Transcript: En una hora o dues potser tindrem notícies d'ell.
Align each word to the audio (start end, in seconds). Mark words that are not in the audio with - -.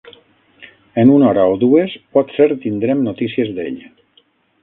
En 1.01 1.11
una 1.15 1.27
hora 1.33 1.43
o 1.51 1.57
dues 1.63 1.93
potser 2.17 2.47
tindrem 2.65 3.03
notícies 3.09 3.55
d'ell. 3.59 3.77